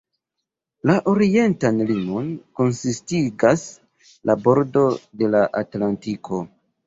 La 0.89 0.93
orientan 1.11 1.81
limon 1.89 2.31
konsistigas 2.61 3.67
la 4.31 4.37
bordo 4.49 4.87
de 5.23 5.29
la 5.35 5.45
Atlantiko. 5.63 6.41